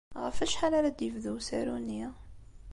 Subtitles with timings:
[0.23, 2.03] Ɣef wacḥal ara d-yebdu usaru-nni?